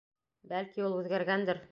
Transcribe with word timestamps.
Бәлки 0.53 0.83
ул... 0.87 0.97
үҙгәргәндер... 1.03 1.63